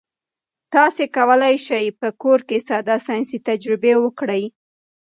[0.73, 4.43] تاسي کولای شئ په کور کې ساده ساینسي تجربې وکړئ.